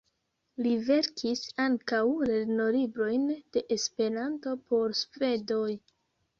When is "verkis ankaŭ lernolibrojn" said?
0.87-3.29